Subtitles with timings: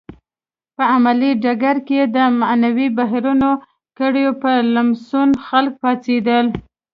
[0.75, 3.61] په علمي ډګر کې د معینو بهرنیو
[3.97, 6.45] کړیو په لمسون خلک پاڅېدل.